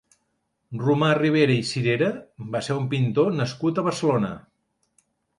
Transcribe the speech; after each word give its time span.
Romà 0.83 1.09
Ribera 1.17 1.57
i 1.63 1.65
Cirera 1.71 2.07
va 2.55 2.61
ser 2.67 2.77
un 2.77 2.87
pintor 2.93 3.29
nascut 3.41 3.77
a 3.77 3.83
Barcelona. 3.89 4.33